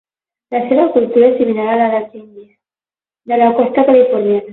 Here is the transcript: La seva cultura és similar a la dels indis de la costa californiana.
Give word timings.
La 0.53 0.59
seva 0.69 0.85
cultura 0.95 1.27
és 1.27 1.35
similar 1.41 1.67
a 1.73 1.75
la 1.81 1.89
dels 1.91 2.15
indis 2.21 2.51
de 3.33 3.39
la 3.43 3.51
costa 3.61 3.85
californiana. 3.91 4.43